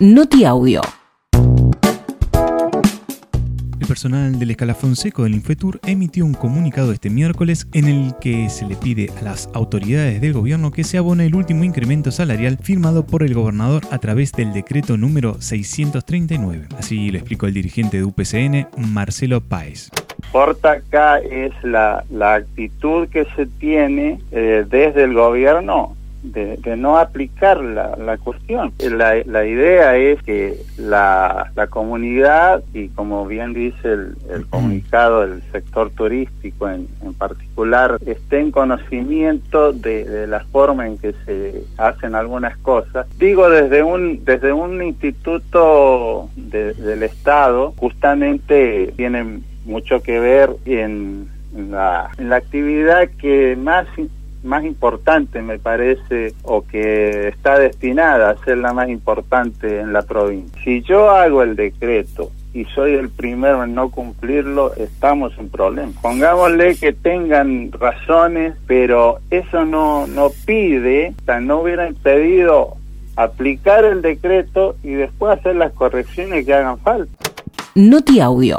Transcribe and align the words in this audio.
Noti 0.00 0.44
Audio. 0.44 0.80
El 3.80 3.86
personal 3.88 4.38
del 4.38 4.52
escalafón 4.52 4.94
seco 4.94 5.24
del 5.24 5.34
Infetur 5.34 5.80
emitió 5.84 6.24
un 6.24 6.34
comunicado 6.34 6.92
este 6.92 7.10
miércoles 7.10 7.66
en 7.72 7.86
el 7.86 8.14
que 8.20 8.48
se 8.48 8.64
le 8.64 8.76
pide 8.76 9.10
a 9.18 9.24
las 9.24 9.50
autoridades 9.54 10.20
del 10.20 10.34
gobierno 10.34 10.70
que 10.70 10.84
se 10.84 10.98
abone 10.98 11.26
el 11.26 11.34
último 11.34 11.64
incremento 11.64 12.12
salarial 12.12 12.58
firmado 12.58 13.04
por 13.06 13.24
el 13.24 13.34
gobernador 13.34 13.82
a 13.90 13.98
través 13.98 14.30
del 14.30 14.52
decreto 14.52 14.96
número 14.96 15.40
639. 15.40 16.68
Así 16.78 17.10
lo 17.10 17.18
explicó 17.18 17.46
el 17.46 17.54
dirigente 17.54 17.96
de 17.96 18.04
UPCN, 18.04 18.68
Marcelo 18.76 19.40
Páez. 19.40 19.90
Importa 20.26 20.72
acá 20.72 21.18
es 21.18 21.52
la, 21.64 22.04
actitud 22.20 23.08
que 23.08 23.26
se 23.34 23.46
tiene 23.46 24.20
eh, 24.30 24.64
desde 24.70 25.02
el 25.02 25.14
gobierno 25.14 25.97
de, 26.22 26.76
no 26.76 26.98
aplicar 26.98 27.62
la, 27.62 27.96
la 27.96 28.18
cuestión. 28.18 28.72
La, 28.78 29.16
la, 29.24 29.46
idea 29.46 29.96
es 29.96 30.22
que 30.22 30.58
la, 30.76 31.50
la, 31.54 31.66
comunidad, 31.68 32.62
y 32.74 32.88
como 32.88 33.26
bien 33.26 33.52
dice 33.54 33.92
el, 33.92 34.16
el 34.30 34.46
comunicado 34.46 35.26
del 35.26 35.42
sector 35.52 35.90
turístico 35.90 36.68
en, 36.68 36.88
en, 37.02 37.14
particular, 37.14 37.98
esté 38.06 38.40
en 38.40 38.50
conocimiento 38.50 39.72
de, 39.72 40.04
de, 40.04 40.26
la 40.26 40.40
forma 40.40 40.86
en 40.86 40.98
que 40.98 41.14
se 41.24 41.62
hacen 41.76 42.14
algunas 42.14 42.56
cosas. 42.58 43.06
Digo, 43.18 43.48
desde 43.48 43.82
un, 43.82 44.24
desde 44.24 44.52
un 44.52 44.82
instituto 44.82 46.28
del 46.36 47.02
Estado, 47.02 47.74
justamente 47.76 48.92
tienen 48.96 49.44
mucho 49.64 50.02
que 50.02 50.18
ver 50.18 50.50
en 50.64 51.28
la, 51.56 52.10
en 52.18 52.30
la 52.30 52.36
actividad 52.36 53.08
que 53.20 53.56
más 53.56 53.86
más 54.42 54.64
importante, 54.64 55.42
me 55.42 55.58
parece, 55.58 56.34
o 56.42 56.62
que 56.62 57.28
está 57.28 57.58
destinada 57.58 58.30
a 58.30 58.44
ser 58.44 58.58
la 58.58 58.72
más 58.72 58.88
importante 58.88 59.80
en 59.80 59.92
la 59.92 60.02
provincia. 60.02 60.60
Si 60.62 60.82
yo 60.82 61.10
hago 61.10 61.42
el 61.42 61.56
decreto 61.56 62.30
y 62.54 62.64
soy 62.66 62.94
el 62.94 63.10
primero 63.10 63.64
en 63.64 63.74
no 63.74 63.90
cumplirlo, 63.90 64.74
estamos 64.74 65.32
en 65.38 65.48
problemas. 65.48 65.94
Pongámosle 66.00 66.76
que 66.76 66.92
tengan 66.92 67.70
razones, 67.72 68.54
pero 68.66 69.18
eso 69.30 69.64
no, 69.64 70.06
no 70.06 70.30
pide, 70.46 71.14
o 71.20 71.24
sea, 71.24 71.40
no 71.40 71.60
hubieran 71.60 71.94
pedido 71.94 72.76
aplicar 73.16 73.84
el 73.84 74.00
decreto 74.00 74.76
y 74.82 74.90
después 74.90 75.38
hacer 75.38 75.56
las 75.56 75.72
correcciones 75.72 76.46
que 76.46 76.54
hagan 76.54 76.78
falta. 76.78 77.12
Noti 77.74 78.20
Audio. 78.20 78.56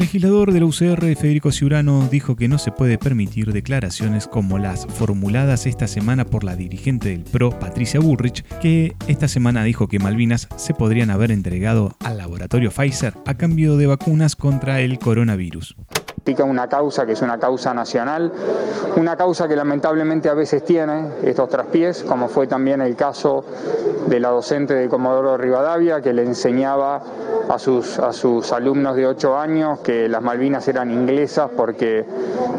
El 0.00 0.06
legislador 0.06 0.50
de 0.50 0.60
la 0.60 0.64
UCR, 0.64 1.14
Federico 1.14 1.52
Ciurano, 1.52 2.08
dijo 2.10 2.34
que 2.34 2.48
no 2.48 2.56
se 2.56 2.72
puede 2.72 2.96
permitir 2.96 3.52
declaraciones 3.52 4.26
como 4.26 4.58
las 4.58 4.86
formuladas 4.86 5.66
esta 5.66 5.86
semana 5.86 6.24
por 6.24 6.42
la 6.42 6.56
dirigente 6.56 7.10
del 7.10 7.22
PRO, 7.22 7.50
Patricia 7.50 8.00
Bullrich, 8.00 8.42
que 8.62 8.94
esta 9.08 9.28
semana 9.28 9.62
dijo 9.62 9.88
que 9.88 9.98
Malvinas 9.98 10.48
se 10.56 10.72
podrían 10.72 11.10
haber 11.10 11.30
entregado 11.30 11.98
al 12.02 12.16
laboratorio 12.16 12.70
Pfizer 12.70 13.12
a 13.26 13.34
cambio 13.34 13.76
de 13.76 13.88
vacunas 13.88 14.36
contra 14.36 14.80
el 14.80 14.98
coronavirus 14.98 15.76
una 16.38 16.68
causa 16.68 17.06
que 17.06 17.12
es 17.12 17.22
una 17.22 17.38
causa 17.38 17.74
nacional, 17.74 18.32
una 18.96 19.16
causa 19.16 19.48
que 19.48 19.56
lamentablemente 19.56 20.28
a 20.28 20.34
veces 20.34 20.64
tiene 20.64 21.10
estos 21.22 21.48
traspiés, 21.48 22.02
como 22.04 22.28
fue 22.28 22.46
también 22.46 22.80
el 22.80 22.96
caso 22.96 23.44
de 24.06 24.20
la 24.20 24.30
docente 24.30 24.74
de 24.74 24.88
Comodoro 24.88 25.36
Rivadavia, 25.36 26.00
que 26.00 26.12
le 26.12 26.22
enseñaba 26.22 27.02
a 27.48 27.58
sus, 27.58 27.98
a 27.98 28.12
sus 28.12 28.52
alumnos 28.52 28.96
de 28.96 29.06
8 29.06 29.36
años 29.36 29.80
que 29.80 30.08
las 30.08 30.22
Malvinas 30.22 30.66
eran 30.68 30.90
inglesas 30.90 31.50
porque 31.56 32.04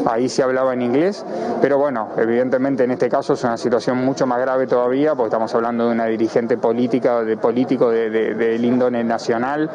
ahí 0.06 0.28
se 0.28 0.42
hablaba 0.42 0.74
en 0.74 0.82
inglés, 0.82 1.24
pero 1.60 1.78
bueno, 1.78 2.08
evidentemente 2.18 2.84
en 2.84 2.90
este 2.90 3.08
caso 3.08 3.32
es 3.32 3.44
una 3.44 3.56
situación 3.56 4.04
mucho 4.04 4.26
más 4.26 4.40
grave 4.40 4.66
todavía, 4.66 5.14
porque 5.14 5.28
estamos 5.28 5.54
hablando 5.54 5.86
de 5.86 5.92
una 5.92 6.06
dirigente 6.06 6.58
política, 6.58 7.22
de 7.22 7.36
político 7.36 7.90
del 7.90 8.12
de, 8.12 8.34
de 8.34 8.56
índole 8.56 9.04
nacional, 9.04 9.70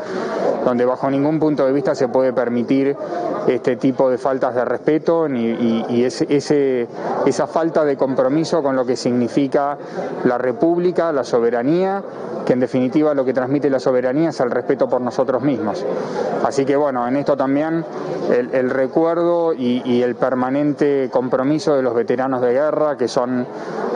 donde 0.64 0.86
bajo 0.86 1.10
ningún 1.10 1.40
punto 1.40 1.66
de 1.66 1.72
vista 1.72 1.96
se 1.96 2.08
puede 2.08 2.34
permitir 2.34 2.96
este 3.48 3.76
tipo 3.78 3.87
de 3.92 4.18
faltas 4.18 4.54
de 4.56 4.66
respeto 4.66 5.28
y, 5.28 6.04
ese, 6.04 6.88
esa 7.26 7.48
falta 7.48 7.84
de 7.84 7.98
compromiso 7.98 8.62
con 8.62 8.76
lo 8.76 8.86
que 8.86 8.96
significa 8.96 9.78
la 10.26 10.38
República, 10.38 11.12
la 11.12 11.24
soberanía, 11.24 12.04
que 12.46 12.54
en 12.54 12.60
definitiva 12.60 13.14
lo 13.14 13.26
que 13.26 13.34
transmite 13.34 13.70
la 13.70 13.80
soberanía 13.80 14.30
es 14.30 14.40
el 14.40 14.52
respeto 14.52 14.88
por 14.88 15.02
nosotros 15.02 15.42
mismos. 15.42 15.86
Así 16.44 16.66
que 16.66 16.76
bueno, 16.76 17.08
en 17.08 17.18
esto 17.18 17.36
también 17.36 17.84
el, 18.30 18.70
recuerdo 18.70 19.54
y, 19.54 19.82
y, 19.86 20.02
el 20.02 20.16
permanente 20.16 21.10
compromiso 21.12 21.76
de 21.76 21.82
los 21.82 21.94
veteranos 21.94 22.42
de 22.42 22.54
guerra, 22.54 22.98
que 22.98 23.08
son 23.08 23.46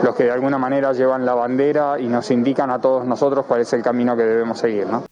los 0.02 0.14
que 0.14 0.24
de 0.24 0.32
alguna 0.32 0.58
manera 0.58 0.92
llevan 0.92 1.24
la 1.24 1.34
bandera 1.34 1.98
y 1.98 2.08
nos 2.08 2.30
indican 2.30 2.70
a 2.70 2.80
todos 2.80 3.06
nosotros 3.06 3.46
cuál 3.46 3.60
es 3.60 3.72
el 3.72 3.82
camino 3.82 4.16
que 4.16 4.24
debemos 4.24 4.58
seguir. 4.58 4.86
¿no? 4.86 5.04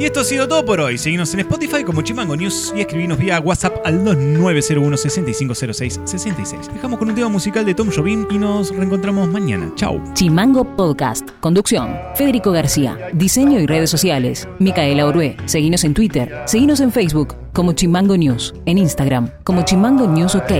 Y 0.00 0.06
esto 0.06 0.20
ha 0.20 0.24
sido 0.24 0.48
todo 0.48 0.64
por 0.64 0.80
hoy. 0.80 0.96
Seguimos 0.96 1.34
en 1.34 1.40
Spotify 1.40 1.84
como 1.84 2.00
Chimango 2.00 2.34
News 2.34 2.72
y 2.74 2.80
escribinos 2.80 3.18
vía 3.18 3.38
WhatsApp 3.38 3.82
al 3.84 4.02
2901 4.02 4.96
6506 4.96 6.00
66. 6.04 6.70
Dejamos 6.72 6.98
con 6.98 7.10
un 7.10 7.14
tema 7.14 7.28
musical 7.28 7.66
de 7.66 7.74
Tom 7.74 7.90
Jobim 7.94 8.26
y 8.30 8.38
nos 8.38 8.74
reencontramos 8.74 9.28
mañana. 9.28 9.70
Chao. 9.74 10.00
Chimango 10.14 10.64
Podcast. 10.74 11.28
Conducción. 11.40 11.98
Federico 12.14 12.50
García. 12.50 13.10
Diseño 13.12 13.60
y 13.60 13.66
redes 13.66 13.90
sociales. 13.90 14.48
Micaela 14.58 15.04
Orué. 15.04 15.36
Seguinos 15.44 15.84
en 15.84 15.92
Twitter. 15.92 16.44
Seguinos 16.46 16.80
en 16.80 16.92
Facebook 16.92 17.36
como 17.52 17.74
Chimango 17.74 18.16
News. 18.16 18.54
En 18.64 18.78
Instagram 18.78 19.28
como 19.44 19.66
Chimango 19.66 20.06
News 20.06 20.34
OK. 20.34 20.50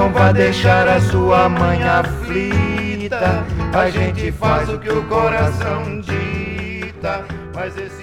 Não 0.00 0.10
vá 0.10 0.32
deixar 0.32 0.88
a 0.88 0.98
sua 0.98 1.46
mãe 1.46 1.82
aflita. 1.82 3.44
A 3.74 3.90
gente 3.90 4.32
faz 4.32 4.66
o 4.70 4.78
que 4.78 4.88
o 4.88 5.02
coração 5.04 6.00
dita, 6.00 7.26
mas 7.54 7.76
esse 7.76 7.99